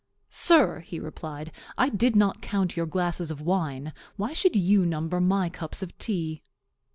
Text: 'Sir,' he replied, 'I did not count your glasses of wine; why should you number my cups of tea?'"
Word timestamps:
'Sir,' 0.31 0.79
he 0.79 0.99
replied, 0.99 1.51
'I 1.77 1.89
did 1.89 2.15
not 2.15 2.41
count 2.41 2.75
your 2.75 2.87
glasses 2.87 3.29
of 3.29 3.39
wine; 3.39 3.93
why 4.15 4.33
should 4.33 4.55
you 4.55 4.83
number 4.83 5.21
my 5.21 5.47
cups 5.47 5.83
of 5.83 5.95
tea?'" 5.99 6.41